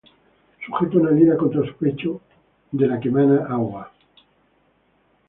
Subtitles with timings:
[0.65, 2.21] Sujeta una lira contra su pecho,
[2.71, 3.91] de la que mana agua.